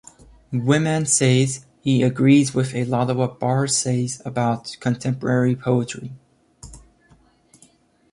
Wiman 0.51 1.05
says 1.07 1.63
he 1.81 2.01
agrees 2.01 2.55
with 2.55 2.73
a 2.73 2.85
lot 2.85 3.11
of 3.11 3.17
what 3.17 3.39
Barr 3.39 3.67
says 3.67 4.19
about 4.25 4.75
contemporary 4.79 5.55
poetry. 5.55 6.11